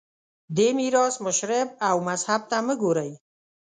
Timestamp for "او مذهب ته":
1.87-2.57